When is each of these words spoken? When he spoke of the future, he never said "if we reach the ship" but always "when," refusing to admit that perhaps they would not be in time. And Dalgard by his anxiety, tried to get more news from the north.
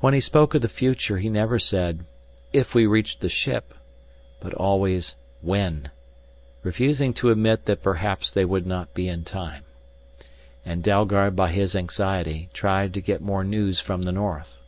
When 0.00 0.14
he 0.14 0.20
spoke 0.20 0.56
of 0.56 0.62
the 0.62 0.68
future, 0.68 1.18
he 1.18 1.28
never 1.28 1.60
said 1.60 2.04
"if 2.52 2.74
we 2.74 2.86
reach 2.88 3.20
the 3.20 3.28
ship" 3.28 3.72
but 4.40 4.52
always 4.52 5.14
"when," 5.42 5.92
refusing 6.64 7.14
to 7.14 7.30
admit 7.30 7.66
that 7.66 7.80
perhaps 7.80 8.32
they 8.32 8.44
would 8.44 8.66
not 8.66 8.94
be 8.94 9.06
in 9.06 9.22
time. 9.22 9.62
And 10.66 10.82
Dalgard 10.82 11.36
by 11.36 11.52
his 11.52 11.76
anxiety, 11.76 12.48
tried 12.52 12.92
to 12.94 13.00
get 13.00 13.20
more 13.22 13.44
news 13.44 13.78
from 13.78 14.02
the 14.02 14.10
north. 14.10 14.60